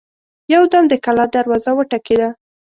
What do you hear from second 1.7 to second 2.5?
وټکېده.